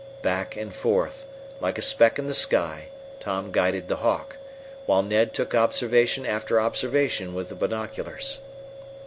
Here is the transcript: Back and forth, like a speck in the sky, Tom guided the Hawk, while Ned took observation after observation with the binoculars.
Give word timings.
Back 0.23 0.57
and 0.57 0.73
forth, 0.73 1.27
like 1.59 1.77
a 1.77 1.83
speck 1.83 2.17
in 2.17 2.25
the 2.25 2.33
sky, 2.33 2.87
Tom 3.19 3.51
guided 3.51 3.87
the 3.87 3.97
Hawk, 3.97 4.37
while 4.87 5.03
Ned 5.03 5.31
took 5.31 5.53
observation 5.53 6.25
after 6.25 6.59
observation 6.59 7.35
with 7.35 7.49
the 7.49 7.55
binoculars. 7.55 8.39